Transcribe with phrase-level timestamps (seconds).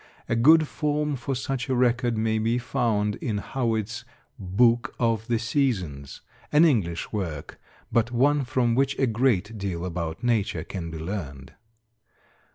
[0.27, 4.03] A good form for such a record may be found in Howitt's
[4.39, 10.23] "Book of the Seasons," an English work, but one from which a great deal about
[10.23, 11.53] nature can be learned.